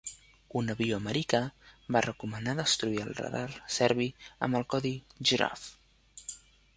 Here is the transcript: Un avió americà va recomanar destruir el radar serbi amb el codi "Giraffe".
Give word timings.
Un 0.59 0.71
avió 0.73 0.95
americà 0.99 1.41
va 1.95 2.01
recomanar 2.05 2.55
destruir 2.59 2.99
el 3.03 3.13
radar 3.19 3.43
serbi 3.75 4.07
amb 4.47 4.61
el 4.61 4.65
codi 4.75 4.93
"Giraffe". 5.21 6.37